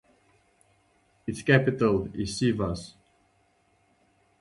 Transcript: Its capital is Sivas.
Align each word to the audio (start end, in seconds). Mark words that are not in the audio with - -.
Its 1.27 1.43
capital 1.43 2.09
is 2.15 2.35
Sivas. 2.41 2.95